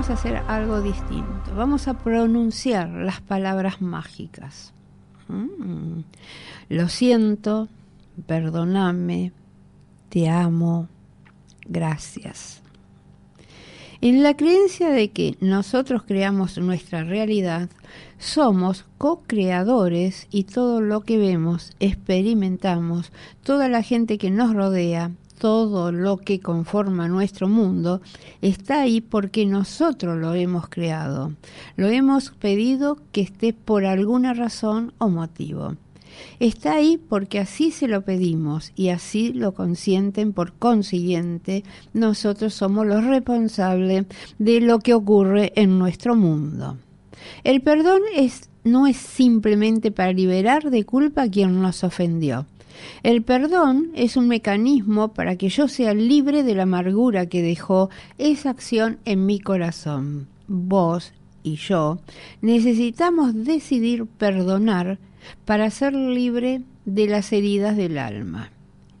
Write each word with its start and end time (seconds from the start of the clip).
Vamos 0.00 0.10
a 0.12 0.14
hacer 0.14 0.36
algo 0.48 0.80
distinto. 0.80 1.54
Vamos 1.54 1.86
a 1.86 1.92
pronunciar 1.92 2.88
las 2.88 3.20
palabras 3.20 3.82
mágicas. 3.82 4.72
Mm. 5.28 6.00
Lo 6.70 6.88
siento, 6.88 7.68
perdóname, 8.26 9.32
te 10.08 10.30
amo, 10.30 10.88
gracias. 11.66 12.62
En 14.00 14.22
la 14.22 14.38
creencia 14.38 14.88
de 14.88 15.10
que 15.10 15.36
nosotros 15.42 16.04
creamos 16.04 16.56
nuestra 16.56 17.04
realidad, 17.04 17.68
somos 18.16 18.86
co-creadores 18.96 20.28
y 20.30 20.44
todo 20.44 20.80
lo 20.80 21.02
que 21.02 21.18
vemos, 21.18 21.72
experimentamos, 21.78 23.12
toda 23.42 23.68
la 23.68 23.82
gente 23.82 24.16
que 24.16 24.30
nos 24.30 24.54
rodea, 24.54 25.10
todo 25.40 25.90
lo 25.90 26.18
que 26.18 26.38
conforma 26.38 27.08
nuestro 27.08 27.48
mundo, 27.48 28.02
está 28.42 28.82
ahí 28.82 29.00
porque 29.00 29.46
nosotros 29.46 30.18
lo 30.18 30.34
hemos 30.34 30.68
creado. 30.68 31.32
Lo 31.76 31.88
hemos 31.88 32.30
pedido 32.32 32.98
que 33.10 33.22
esté 33.22 33.54
por 33.54 33.86
alguna 33.86 34.34
razón 34.34 34.92
o 34.98 35.08
motivo. 35.08 35.76
Está 36.40 36.74
ahí 36.74 36.98
porque 36.98 37.38
así 37.38 37.70
se 37.70 37.88
lo 37.88 38.02
pedimos 38.02 38.72
y 38.76 38.90
así 38.90 39.32
lo 39.32 39.54
consienten 39.54 40.34
por 40.34 40.52
consiguiente, 40.52 41.64
nosotros 41.94 42.52
somos 42.52 42.86
los 42.86 43.02
responsables 43.04 44.04
de 44.38 44.60
lo 44.60 44.80
que 44.80 44.92
ocurre 44.92 45.54
en 45.56 45.78
nuestro 45.78 46.16
mundo. 46.16 46.76
El 47.44 47.62
perdón 47.62 48.02
no 48.64 48.86
es 48.86 48.96
simplemente 48.98 49.90
para 49.90 50.12
liberar 50.12 50.70
de 50.70 50.84
culpa 50.84 51.22
a 51.22 51.30
quien 51.30 51.62
nos 51.62 51.82
ofendió. 51.82 52.44
El 53.02 53.22
perdón 53.22 53.90
es 53.94 54.16
un 54.16 54.28
mecanismo 54.28 55.12
para 55.12 55.36
que 55.36 55.48
yo 55.48 55.68
sea 55.68 55.94
libre 55.94 56.42
de 56.42 56.54
la 56.54 56.64
amargura 56.64 57.26
que 57.26 57.42
dejó 57.42 57.90
esa 58.18 58.50
acción 58.50 58.98
en 59.04 59.26
mi 59.26 59.40
corazón. 59.40 60.28
Vos 60.46 61.12
y 61.42 61.56
yo 61.56 62.00
necesitamos 62.42 63.34
decidir 63.34 64.06
perdonar 64.06 64.98
para 65.44 65.70
ser 65.70 65.94
libre 65.94 66.62
de 66.84 67.06
las 67.06 67.32
heridas 67.32 67.76
del 67.76 67.98
alma. 67.98 68.50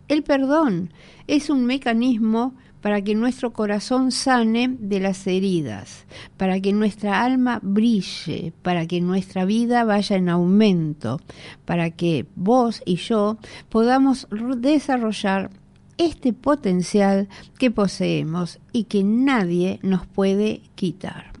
El 0.08 0.22
perdón 0.22 0.92
es 1.26 1.50
un 1.50 1.66
mecanismo 1.66 2.54
para 2.80 3.02
que 3.02 3.14
nuestro 3.14 3.52
corazón 3.52 4.12
sane 4.12 4.76
de 4.78 5.00
las 5.00 5.26
heridas, 5.26 6.06
para 6.36 6.60
que 6.60 6.72
nuestra 6.72 7.22
alma 7.22 7.60
brille, 7.62 8.52
para 8.62 8.86
que 8.86 9.00
nuestra 9.00 9.44
vida 9.44 9.84
vaya 9.84 10.16
en 10.16 10.28
aumento, 10.28 11.20
para 11.64 11.90
que 11.90 12.26
vos 12.34 12.82
y 12.84 12.96
yo 12.96 13.38
podamos 13.68 14.28
desarrollar 14.56 15.50
este 15.98 16.32
potencial 16.32 17.28
que 17.58 17.70
poseemos 17.70 18.58
y 18.72 18.84
que 18.84 19.04
nadie 19.04 19.78
nos 19.82 20.06
puede 20.06 20.62
quitar. 20.74 21.32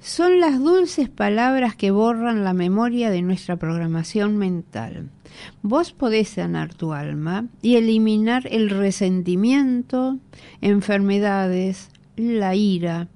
Son 0.00 0.40
las 0.40 0.58
dulces 0.58 1.08
palabras 1.08 1.74
que 1.74 1.90
borran 1.90 2.44
la 2.44 2.52
memoria 2.52 3.10
de 3.10 3.22
nuestra 3.22 3.56
programación 3.56 4.36
mental. 4.36 5.10
Vos 5.62 5.92
podés 5.92 6.28
sanar 6.30 6.74
tu 6.74 6.92
alma 6.92 7.46
y 7.62 7.76
eliminar 7.76 8.46
el 8.50 8.70
resentimiento, 8.70 10.18
enfermedades, 10.60 11.90
la 12.16 12.54
ira, 12.54 13.08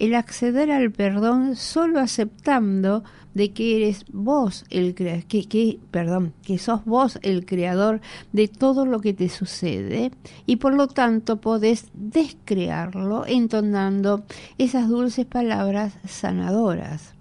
el 0.00 0.14
acceder 0.14 0.72
al 0.72 0.90
perdón 0.90 1.56
solo 1.56 2.00
aceptando 2.00 3.04
de 3.34 3.52
que 3.52 3.76
eres 3.76 4.06
vos 4.10 4.64
el 4.70 4.94
que, 4.94 5.24
que, 5.28 5.78
perdón, 5.90 6.32
que 6.42 6.56
sos 6.58 6.84
vos 6.86 7.18
el 7.22 7.44
creador 7.44 8.00
de 8.32 8.48
todo 8.48 8.86
lo 8.86 9.00
que 9.00 9.12
te 9.12 9.28
sucede 9.28 10.10
y 10.46 10.56
por 10.56 10.74
lo 10.74 10.88
tanto 10.88 11.40
podés 11.40 11.90
descrearlo 11.92 13.26
entonando 13.26 14.24
esas 14.56 14.88
dulces 14.88 15.26
palabras 15.26 15.92
sanadoras. 16.08 17.12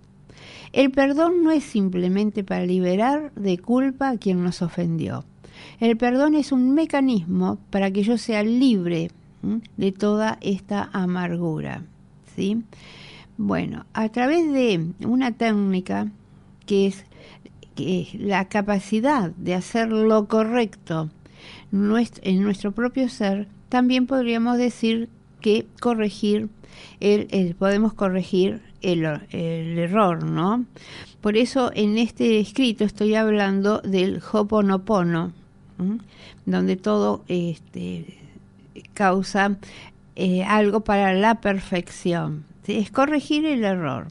El 0.72 0.92
perdón 0.92 1.44
no 1.44 1.52
es 1.52 1.66
simplemente 1.66 2.46
para 2.46 2.66
liberar 2.66 3.34
de 3.36 3.58
culpa 3.58 4.10
a 4.10 4.18
quien 4.18 4.42
nos 4.42 4.62
ofendió. 4.62 5.26
El 5.82 5.98
perdón 5.98 6.34
es 6.34 6.54
un 6.54 6.74
mecanismo 6.74 7.58
para 7.72 7.92
que 7.92 8.04
yo 8.04 8.18
sea 8.18 8.42
libre 8.42 9.12
de 9.76 9.92
toda 9.92 10.38
esta 10.42 10.90
amargura. 10.94 11.84
Bueno, 13.38 13.86
a 13.94 14.10
través 14.10 14.52
de 14.52 14.86
una 15.06 15.32
técnica 15.32 16.12
que 16.66 16.88
es, 16.88 17.06
la 18.14 18.50
capacidad 18.50 19.32
de 19.32 19.54
hacer 19.54 19.88
lo 19.90 20.28
correcto 20.28 21.10
en 21.72 22.44
nuestro 22.44 22.74
propio 22.74 23.08
ser, 23.08 23.48
también 23.70 24.06
podríamos 24.06 24.58
decir 24.58 25.08
que 25.40 25.66
corregir 25.80 26.50
el, 27.00 27.56
podemos 27.56 27.94
corregir 27.94 28.62
el, 28.82 29.06
error, 29.32 30.24
¿no? 30.24 30.66
Por 31.22 31.38
eso 31.38 31.72
en 31.74 31.98
este 31.98 32.40
escrito 32.40 32.84
estoy 32.84 33.16
hablando 33.16 33.80
del 33.80 34.22
Hoponopono, 34.32 35.32
donde 36.46 36.76
todo 36.76 37.24
este, 37.30 38.20
causa 38.94 39.58
eh, 40.20 40.44
algo 40.44 40.82
para 40.82 41.14
la 41.14 41.42
perfección 41.42 42.46
es 42.78 42.92
corregir 42.92 43.46
el 43.46 43.64
error. 43.64 44.08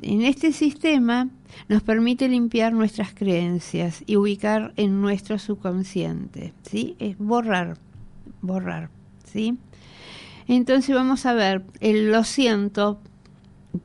En 0.00 0.22
este 0.22 0.52
sistema 0.52 1.28
nos 1.68 1.82
permite 1.82 2.28
limpiar 2.28 2.72
nuestras 2.72 3.14
creencias 3.14 4.02
y 4.06 4.16
ubicar 4.16 4.72
en 4.76 5.00
nuestro 5.00 5.38
subconsciente, 5.38 6.52
¿sí? 6.62 6.96
Es 6.98 7.16
borrar, 7.18 7.78
borrar, 8.40 8.90
¿sí? 9.24 9.58
Entonces 10.48 10.94
vamos 10.94 11.24
a 11.24 11.34
ver, 11.34 11.62
el 11.80 12.10
lo 12.10 12.24
siento, 12.24 13.00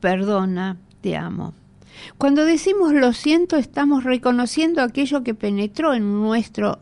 perdona, 0.00 0.76
te 1.00 1.16
amo. 1.16 1.54
Cuando 2.16 2.44
decimos 2.44 2.92
lo 2.92 3.12
siento, 3.12 3.56
estamos 3.56 4.04
reconociendo 4.04 4.82
aquello 4.82 5.22
que 5.22 5.34
penetró 5.34 5.94
en 5.94 6.12
nuestro 6.12 6.80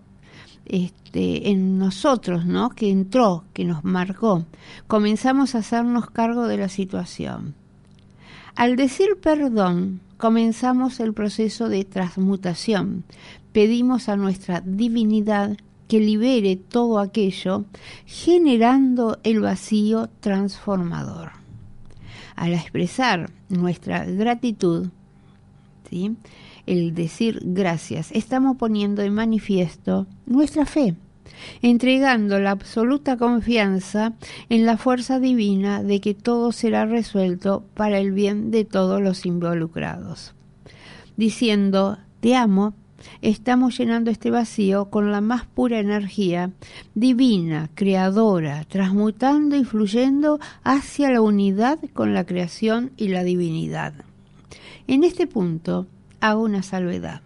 este, 0.68 1.50
en 1.50 1.78
nosotros, 1.78 2.46
¿no? 2.46 2.70
Que 2.70 2.90
entró, 2.90 3.44
que 3.52 3.64
nos 3.64 3.84
marcó. 3.84 4.44
Comenzamos 4.86 5.54
a 5.54 5.58
hacernos 5.58 6.10
cargo 6.10 6.46
de 6.46 6.58
la 6.58 6.68
situación. 6.68 7.54
Al 8.54 8.76
decir 8.76 9.18
perdón, 9.20 10.00
comenzamos 10.16 11.00
el 11.00 11.12
proceso 11.12 11.68
de 11.68 11.84
transmutación. 11.84 13.04
Pedimos 13.52 14.08
a 14.08 14.16
nuestra 14.16 14.60
divinidad 14.60 15.56
que 15.88 16.00
libere 16.00 16.56
todo 16.56 16.98
aquello, 16.98 17.64
generando 18.06 19.18
el 19.22 19.40
vacío 19.40 20.08
transformador. 20.20 21.32
Al 22.34 22.52
expresar 22.52 23.30
nuestra 23.48 24.04
gratitud, 24.04 24.88
¿sí? 25.88 26.16
el 26.66 26.94
decir 26.94 27.40
gracias, 27.44 28.10
estamos 28.12 28.56
poniendo 28.56 29.02
en 29.02 29.14
manifiesto 29.14 30.06
nuestra 30.26 30.66
fe, 30.66 30.94
entregando 31.62 32.38
la 32.38 32.50
absoluta 32.50 33.16
confianza 33.16 34.14
en 34.48 34.66
la 34.66 34.76
fuerza 34.76 35.18
divina 35.20 35.82
de 35.82 36.00
que 36.00 36.14
todo 36.14 36.52
será 36.52 36.84
resuelto 36.84 37.64
para 37.74 37.98
el 37.98 38.12
bien 38.12 38.50
de 38.50 38.64
todos 38.64 39.00
los 39.00 39.24
involucrados. 39.26 40.34
Diciendo, 41.16 41.98
te 42.20 42.34
amo, 42.34 42.74
estamos 43.22 43.78
llenando 43.78 44.10
este 44.10 44.30
vacío 44.30 44.90
con 44.90 45.12
la 45.12 45.20
más 45.20 45.46
pura 45.46 45.78
energía 45.78 46.50
divina, 46.94 47.70
creadora, 47.74 48.64
transmutando 48.64 49.56
y 49.56 49.64
fluyendo 49.64 50.38
hacia 50.62 51.10
la 51.10 51.20
unidad 51.20 51.78
con 51.92 52.14
la 52.14 52.24
creación 52.24 52.92
y 52.96 53.08
la 53.08 53.22
divinidad. 53.24 53.94
En 54.86 55.04
este 55.04 55.26
punto, 55.26 55.86
hago 56.20 56.42
una 56.42 56.62
salvedad. 56.62 57.22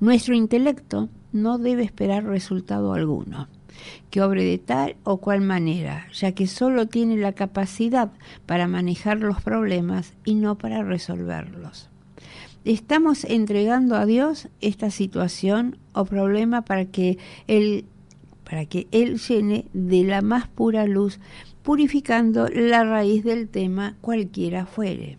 Nuestro 0.00 0.34
intelecto 0.34 1.08
no 1.42 1.58
debe 1.58 1.82
esperar 1.82 2.24
resultado 2.24 2.92
alguno, 2.92 3.48
que 4.10 4.22
obre 4.22 4.44
de 4.44 4.58
tal 4.58 4.96
o 5.04 5.18
cual 5.18 5.40
manera, 5.40 6.06
ya 6.12 6.32
que 6.32 6.46
solo 6.46 6.86
tiene 6.86 7.16
la 7.16 7.32
capacidad 7.32 8.10
para 8.46 8.68
manejar 8.68 9.18
los 9.20 9.40
problemas 9.42 10.14
y 10.24 10.34
no 10.34 10.58
para 10.58 10.82
resolverlos. 10.82 11.88
Estamos 12.64 13.24
entregando 13.24 13.96
a 13.96 14.04
Dios 14.04 14.48
esta 14.60 14.90
situación 14.90 15.78
o 15.92 16.04
problema 16.04 16.62
para 16.62 16.84
que 16.84 17.18
Él 17.46 17.86
para 18.44 18.64
que 18.64 18.86
Él 18.92 19.18
llene 19.18 19.66
de 19.74 20.04
la 20.04 20.22
más 20.22 20.48
pura 20.48 20.86
luz, 20.86 21.20
purificando 21.62 22.48
la 22.48 22.82
raíz 22.82 23.22
del 23.22 23.46
tema 23.46 23.96
cualquiera 24.00 24.64
fuere. 24.64 25.18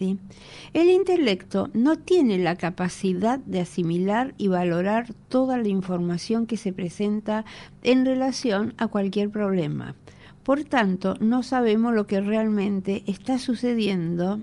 El 0.00 0.90
intelecto 0.90 1.70
no 1.72 1.96
tiene 1.96 2.38
la 2.38 2.56
capacidad 2.56 3.38
de 3.38 3.60
asimilar 3.60 4.34
y 4.36 4.48
valorar 4.48 5.14
toda 5.28 5.58
la 5.58 5.68
información 5.68 6.46
que 6.46 6.56
se 6.56 6.72
presenta 6.72 7.44
en 7.82 8.04
relación 8.04 8.74
a 8.78 8.88
cualquier 8.88 9.30
problema. 9.30 9.94
Por 10.42 10.64
tanto, 10.64 11.16
no 11.20 11.42
sabemos 11.42 11.94
lo 11.94 12.06
que 12.06 12.20
realmente 12.20 13.02
está 13.06 13.38
sucediendo 13.38 14.40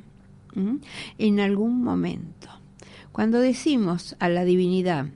en 1.18 1.40
algún 1.40 1.84
momento. 1.84 2.50
Cuando 3.12 3.40
decimos 3.40 4.16
a 4.20 4.28
la 4.30 4.44
divinidad, 4.44 5.08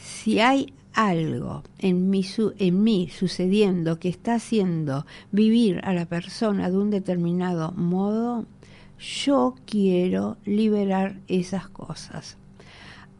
si 0.00 0.40
hay 0.40 0.72
algo 0.94 1.62
en 1.78 2.10
mí 2.10 3.08
sucediendo 3.08 4.00
que 4.00 4.08
está 4.08 4.34
haciendo 4.34 5.06
vivir 5.30 5.80
a 5.84 5.92
la 5.92 6.06
persona 6.06 6.70
de 6.70 6.76
un 6.76 6.90
determinado 6.90 7.72
modo, 7.72 8.46
yo 8.98 9.54
quiero 9.66 10.36
liberar 10.44 11.20
esas 11.28 11.68
cosas. 11.68 12.36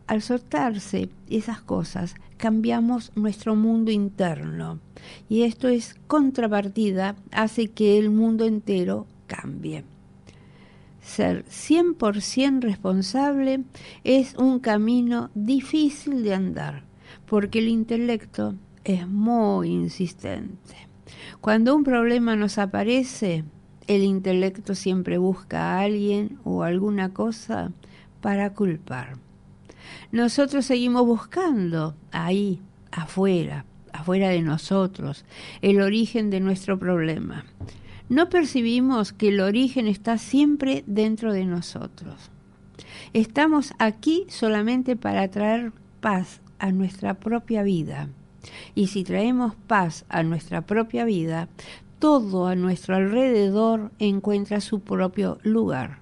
Al 0.06 0.22
soltarse 0.22 1.10
esas 1.28 1.60
cosas, 1.60 2.14
cambiamos 2.36 3.12
nuestro 3.14 3.54
mundo 3.54 3.90
interno 3.90 4.80
y 5.28 5.42
esto 5.42 5.68
es 5.68 5.96
contrapartida, 6.06 7.16
hace 7.30 7.68
que 7.68 7.98
el 7.98 8.10
mundo 8.10 8.44
entero 8.44 9.06
cambie. 9.26 9.84
Ser 11.00 11.44
100% 11.46 12.60
responsable 12.60 13.64
es 14.04 14.34
un 14.34 14.60
camino 14.60 15.30
difícil 15.34 16.22
de 16.22 16.34
andar 16.34 16.84
porque 17.26 17.58
el 17.60 17.68
intelecto 17.68 18.54
es 18.84 19.06
muy 19.06 19.68
insistente. 19.68 20.88
Cuando 21.40 21.74
un 21.74 21.84
problema 21.84 22.36
nos 22.36 22.58
aparece, 22.58 23.44
el 23.88 24.04
intelecto 24.04 24.74
siempre 24.74 25.18
busca 25.18 25.60
a 25.60 25.80
alguien 25.80 26.38
o 26.44 26.62
alguna 26.62 27.12
cosa 27.12 27.72
para 28.20 28.54
culpar. 28.54 29.16
Nosotros 30.12 30.66
seguimos 30.66 31.06
buscando 31.06 31.96
ahí, 32.12 32.60
afuera, 32.92 33.64
afuera 33.92 34.28
de 34.28 34.42
nosotros, 34.42 35.24
el 35.62 35.80
origen 35.80 36.30
de 36.30 36.40
nuestro 36.40 36.78
problema. 36.78 37.44
No 38.08 38.28
percibimos 38.28 39.12
que 39.12 39.28
el 39.28 39.40
origen 39.40 39.86
está 39.86 40.18
siempre 40.18 40.84
dentro 40.86 41.32
de 41.32 41.44
nosotros. 41.44 42.30
Estamos 43.12 43.72
aquí 43.78 44.26
solamente 44.28 44.96
para 44.96 45.28
traer 45.28 45.72
paz 46.00 46.40
a 46.58 46.72
nuestra 46.72 47.14
propia 47.14 47.62
vida. 47.62 48.08
Y 48.74 48.88
si 48.88 49.04
traemos 49.04 49.54
paz 49.66 50.04
a 50.08 50.22
nuestra 50.22 50.62
propia 50.62 51.04
vida, 51.04 51.48
todo 51.98 52.46
a 52.46 52.54
nuestro 52.54 52.96
alrededor 52.96 53.90
encuentra 53.98 54.60
su 54.60 54.80
propio 54.80 55.38
lugar, 55.42 55.98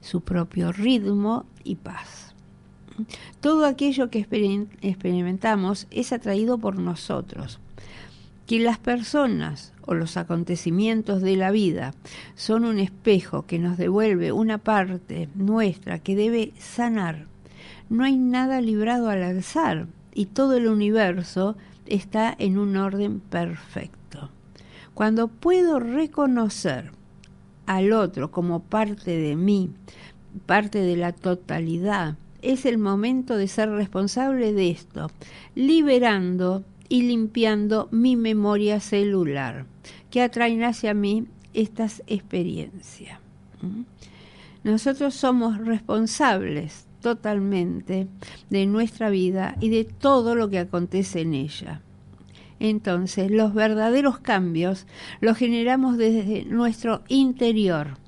su 0.00 0.20
propio 0.20 0.72
ritmo 0.72 1.44
y 1.64 1.76
paz. 1.76 2.34
Todo 3.40 3.66
aquello 3.66 4.10
que 4.10 4.26
experimentamos 4.80 5.86
es 5.90 6.12
atraído 6.12 6.58
por 6.58 6.78
nosotros. 6.78 7.60
Que 8.46 8.60
las 8.60 8.78
personas 8.78 9.72
o 9.84 9.94
los 9.94 10.16
acontecimientos 10.16 11.20
de 11.20 11.36
la 11.36 11.50
vida 11.50 11.92
son 12.36 12.64
un 12.64 12.78
espejo 12.78 13.44
que 13.44 13.58
nos 13.58 13.76
devuelve 13.76 14.32
una 14.32 14.58
parte 14.58 15.28
nuestra 15.34 15.98
que 15.98 16.16
debe 16.16 16.52
sanar 16.58 17.26
no 17.88 18.04
hay 18.04 18.16
nada 18.16 18.60
librado 18.60 19.08
al 19.08 19.22
alzar 19.22 19.86
y 20.12 20.26
todo 20.26 20.56
el 20.56 20.66
universo 20.66 21.56
está 21.86 22.34
en 22.36 22.58
un 22.58 22.76
orden 22.76 23.20
perfecto. 23.20 24.30
Cuando 24.96 25.28
puedo 25.28 25.78
reconocer 25.78 26.90
al 27.66 27.92
otro 27.92 28.30
como 28.30 28.60
parte 28.60 29.10
de 29.18 29.36
mí, 29.36 29.68
parte 30.46 30.78
de 30.78 30.96
la 30.96 31.12
totalidad, 31.12 32.16
es 32.40 32.64
el 32.64 32.78
momento 32.78 33.36
de 33.36 33.46
ser 33.46 33.68
responsable 33.68 34.54
de 34.54 34.70
esto, 34.70 35.10
liberando 35.54 36.64
y 36.88 37.02
limpiando 37.02 37.90
mi 37.92 38.16
memoria 38.16 38.80
celular, 38.80 39.66
que 40.10 40.22
atraen 40.22 40.64
hacia 40.64 40.94
mí 40.94 41.26
estas 41.52 42.02
experiencias. 42.06 43.20
¿Mm? 43.60 43.82
Nosotros 44.64 45.12
somos 45.12 45.58
responsables 45.58 46.86
totalmente 47.02 48.06
de 48.48 48.64
nuestra 48.64 49.10
vida 49.10 49.56
y 49.60 49.68
de 49.68 49.84
todo 49.84 50.34
lo 50.34 50.48
que 50.48 50.58
acontece 50.58 51.20
en 51.20 51.34
ella. 51.34 51.82
Entonces, 52.58 53.30
los 53.30 53.54
verdaderos 53.54 54.18
cambios 54.18 54.86
los 55.20 55.36
generamos 55.36 55.98
desde 55.98 56.44
nuestro 56.46 57.02
interior, 57.08 57.98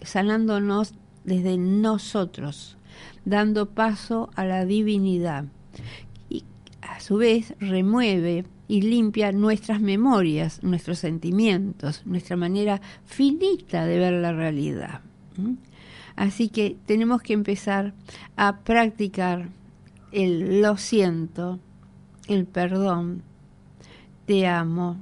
sanándonos 0.00 0.94
desde 1.24 1.58
nosotros, 1.58 2.78
dando 3.24 3.70
paso 3.70 4.30
a 4.34 4.44
la 4.44 4.64
divinidad. 4.64 5.44
Y 6.28 6.44
a 6.80 7.00
su 7.00 7.16
vez 7.16 7.54
remueve 7.60 8.44
y 8.68 8.82
limpia 8.82 9.32
nuestras 9.32 9.80
memorias, 9.80 10.62
nuestros 10.62 10.98
sentimientos, 10.98 12.02
nuestra 12.06 12.36
manera 12.36 12.80
finita 13.04 13.84
de 13.84 13.98
ver 13.98 14.14
la 14.14 14.32
realidad. 14.32 15.00
Así 16.16 16.48
que 16.48 16.76
tenemos 16.86 17.20
que 17.22 17.32
empezar 17.32 17.94
a 18.36 18.58
practicar 18.58 19.48
el 20.12 20.60
lo 20.60 20.76
siento, 20.76 21.58
el 22.28 22.46
perdón, 22.46 23.22
te 24.30 24.46
amo 24.46 24.96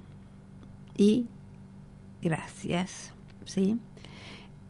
y 0.96 1.26
gracias. 2.22 3.12
¿sí? 3.44 3.76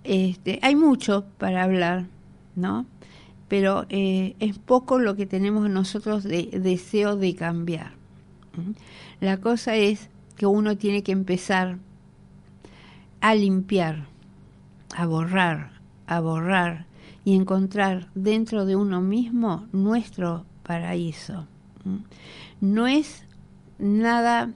Este, 0.02 0.58
hay 0.62 0.74
mucho 0.74 1.26
para 1.38 1.62
hablar, 1.62 2.06
¿no? 2.56 2.84
Pero 3.46 3.86
eh, 3.88 4.34
es 4.40 4.58
poco 4.58 4.98
lo 4.98 5.14
que 5.14 5.26
tenemos 5.26 5.70
nosotros 5.70 6.24
de 6.24 6.48
deseo 6.60 7.14
de 7.14 7.36
cambiar. 7.36 7.92
La 9.20 9.36
cosa 9.36 9.76
es 9.76 10.10
que 10.34 10.46
uno 10.46 10.76
tiene 10.76 11.04
que 11.04 11.12
empezar 11.12 11.78
a 13.20 13.36
limpiar, 13.36 14.08
a 14.96 15.06
borrar, 15.06 15.70
a 16.08 16.18
borrar 16.18 16.86
y 17.24 17.36
encontrar 17.36 18.08
dentro 18.16 18.66
de 18.66 18.74
uno 18.74 19.02
mismo 19.02 19.68
nuestro 19.70 20.46
paraíso. 20.64 21.46
No 22.60 22.88
es 22.88 23.24
nada 23.78 24.50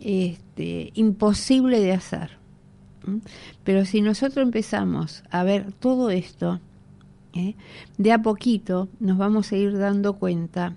este, 0.00 0.90
imposible 0.94 1.80
de 1.80 1.92
hacer. 1.92 2.38
Pero 3.64 3.84
si 3.84 4.00
nosotros 4.00 4.44
empezamos 4.44 5.24
a 5.30 5.42
ver 5.42 5.72
todo 5.72 6.10
esto, 6.10 6.60
¿eh? 7.34 7.54
de 7.98 8.12
a 8.12 8.22
poquito 8.22 8.88
nos 9.00 9.18
vamos 9.18 9.50
a 9.52 9.56
ir 9.56 9.76
dando 9.76 10.14
cuenta 10.14 10.74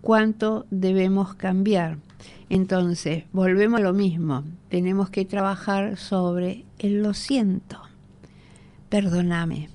cuánto 0.00 0.66
debemos 0.70 1.34
cambiar. 1.34 1.98
Entonces, 2.50 3.24
volvemos 3.32 3.80
a 3.80 3.82
lo 3.82 3.94
mismo, 3.94 4.44
tenemos 4.68 5.08
que 5.08 5.24
trabajar 5.24 5.96
sobre 5.96 6.66
el 6.78 7.02
lo 7.02 7.14
siento 7.14 7.80
perdóname, 8.92 9.70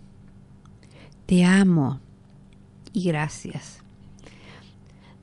te 1.25 1.43
amo 1.43 1.99
y 2.93 3.05
gracias. 3.05 3.79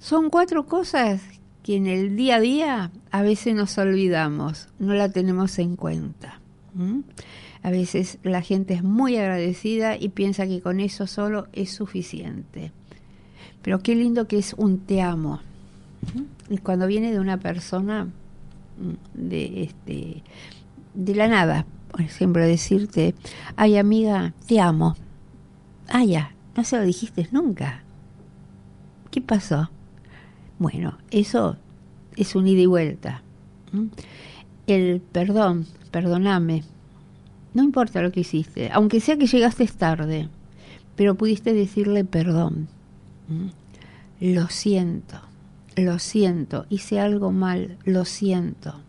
Son 0.01 0.31
cuatro 0.31 0.67
cosas 0.67 1.23
que 1.65 1.77
en 1.77 1.87
el 1.87 2.15
día 2.15 2.37
a 2.37 2.41
día 2.41 2.91
a 3.11 3.23
veces 3.23 3.55
nos 3.55 3.77
olvidamos, 3.79 4.69
no 4.79 4.93
la 4.93 5.09
tenemos 5.09 5.59
en 5.59 5.77
cuenta. 5.77 6.39
A 7.63 7.71
veces 7.71 8.19
la 8.23 8.43
gente 8.43 8.75
es 8.75 8.85
muy 8.85 9.17
agradecida 9.17 9.97
y 9.97 10.11
piensa 10.11 10.47
que 10.47 10.61
con 10.61 10.79
eso 10.79 11.07
solo 11.07 11.49
es 11.55 11.73
suficiente. 11.73 12.71
Pero 13.63 13.79
qué 13.79 13.95
lindo 13.95 14.29
que 14.29 14.39
es 14.39 14.53
un 14.59 14.79
te 14.81 15.01
amo. 15.01 15.41
Y 16.51 16.59
cuando 16.59 16.87
viene 16.87 17.11
de 17.11 17.19
una 17.19 17.41
persona 17.41 18.09
de 19.15 19.63
este 19.63 20.23
de 20.93 21.15
la 21.15 21.29
nada, 21.29 21.65
por 21.91 22.03
ejemplo, 22.03 22.45
decirte, 22.45 23.15
ay 23.57 23.79
amiga, 23.79 24.35
te 24.47 24.61
amo. 24.61 24.97
Ah, 25.89 26.05
ya, 26.05 26.35
no 26.55 26.63
se 26.63 26.77
lo 26.77 26.85
dijiste 26.85 27.27
nunca. 27.33 27.85
¿Qué 29.11 29.23
pasó? 29.23 29.71
Bueno, 30.65 30.97
eso 31.11 31.59
es 32.17 32.35
un 32.35 32.47
ida 32.47 32.63
y 32.63 32.65
vuelta. 32.65 33.23
El 34.67 35.03
perdón, 35.03 35.67
perdóname, 35.91 36.65
no 37.53 37.63
importa 37.63 38.01
lo 38.01 38.11
que 38.11 38.21
hiciste, 38.21 38.71
aunque 38.73 39.01
sea 39.01 39.19
que 39.19 39.27
llegaste 39.27 39.67
tarde, 39.67 40.31
pero 40.97 41.17
pudiste 41.17 41.53
decirle 41.53 42.07
perdón. 42.07 42.69
Lo 44.21 44.49
siento, 44.49 45.21
lo 45.77 45.99
siento, 45.99 46.65
hice 46.71 46.99
algo 46.99 47.31
mal, 47.31 47.77
lo 47.85 48.07
siento. 48.07 48.81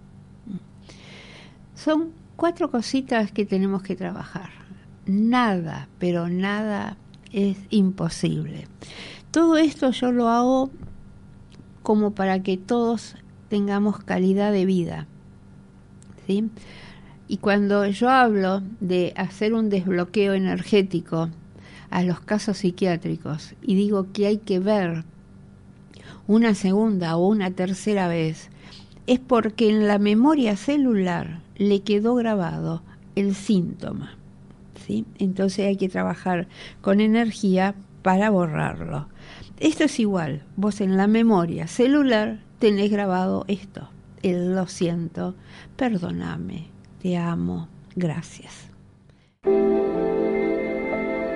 Son 1.74 2.12
cuatro 2.38 2.72
cositas 2.72 3.34
que 3.34 3.46
tenemos 3.46 3.84
que 3.84 3.98
trabajar. 3.98 4.50
Nada, 5.08 5.90
pero 6.00 6.30
nada 6.30 6.96
es 7.34 7.58
imposible. 7.70 8.66
Todo 9.32 9.58
esto 9.58 9.92
yo 9.92 10.14
lo 10.14 10.30
hago 10.30 10.72
como 11.86 12.16
para 12.16 12.42
que 12.42 12.58
todos 12.58 13.16
tengamos 13.48 14.04
calidad 14.04 14.52
de 14.52 14.66
vida. 14.66 15.06
¿sí? 16.26 16.50
Y 17.28 17.38
cuando 17.38 17.86
yo 17.86 18.10
hablo 18.10 18.64
de 18.80 19.14
hacer 19.16 19.54
un 19.54 19.70
desbloqueo 19.70 20.34
energético 20.34 21.30
a 21.92 22.02
los 22.02 22.20
casos 22.22 22.58
psiquiátricos 22.58 23.54
y 23.62 23.76
digo 23.76 24.08
que 24.12 24.26
hay 24.26 24.38
que 24.40 24.60
ver 24.60 25.04
una 26.26 26.56
segunda 26.56 27.18
o 27.18 27.28
una 27.28 27.52
tercera 27.52 28.08
vez, 28.08 28.50
es 29.06 29.20
porque 29.20 29.70
en 29.70 29.88
la 29.88 30.00
memoria 30.00 30.58
celular 30.58 31.42
le 31.56 31.82
quedó 31.82 32.16
grabado 32.16 32.82
el 33.14 33.36
síntoma. 33.36 34.18
¿sí? 34.88 35.06
Entonces 35.20 35.68
hay 35.68 35.78
que 35.78 35.88
trabajar 35.88 36.48
con 36.82 37.00
energía 37.00 37.76
para 38.02 38.32
borrarlo. 38.32 39.08
Esto 39.60 39.84
es 39.86 40.00
igual, 40.00 40.44
vos 40.58 40.82
en 40.82 40.98
la 40.98 41.08
memoria 41.08 41.66
celular 41.68 42.40
tenés 42.60 42.92
grabado 42.92 43.46
esto, 43.48 43.90
el 44.22 44.54
lo 44.54 44.68
siento, 44.68 45.34
perdóname, 45.78 46.68
te 47.02 47.18
amo, 47.18 47.70
gracias. 47.96 48.54